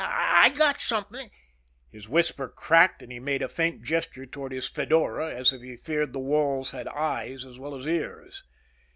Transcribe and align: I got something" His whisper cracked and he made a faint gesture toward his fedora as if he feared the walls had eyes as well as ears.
I 0.03 0.51
got 0.55 0.81
something" 0.81 1.29
His 1.91 2.09
whisper 2.09 2.49
cracked 2.49 3.03
and 3.03 3.11
he 3.11 3.19
made 3.19 3.43
a 3.43 3.47
faint 3.47 3.83
gesture 3.83 4.25
toward 4.25 4.51
his 4.51 4.67
fedora 4.67 5.29
as 5.29 5.53
if 5.53 5.61
he 5.61 5.77
feared 5.77 6.11
the 6.11 6.19
walls 6.19 6.71
had 6.71 6.87
eyes 6.87 7.45
as 7.45 7.59
well 7.59 7.75
as 7.75 7.85
ears. 7.85 8.43